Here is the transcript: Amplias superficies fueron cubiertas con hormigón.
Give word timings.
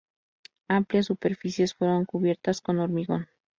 Amplias 0.67 1.05
superficies 1.05 1.75
fueron 1.75 2.05
cubiertas 2.05 2.59
con 2.59 2.79
hormigón. 2.79 3.29